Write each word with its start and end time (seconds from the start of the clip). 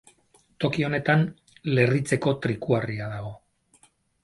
Toki 0.63 0.85
honetan, 0.87 1.21
Lerritzeko 1.79 2.35
trikuharria 2.47 3.13
dago. 3.15 3.33